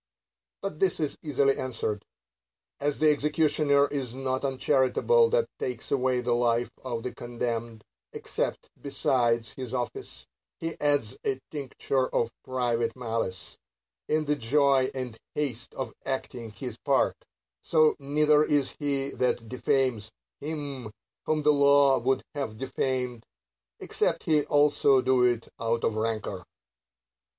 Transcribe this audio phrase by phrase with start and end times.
[0.63, 2.03] But this is easily answered.
[2.79, 7.83] As the executioner is not uncharita ble that takes away the life of the condemned,
[8.11, 10.25] except, besides his office,
[10.59, 13.59] he adds a tincture of private malice,
[14.07, 17.27] in the joy and haste of acting his part;
[17.61, 20.89] so neither is he that defames him,
[21.27, 23.23] whom the law would have defamed,
[23.79, 26.43] except he also do it out of rancor.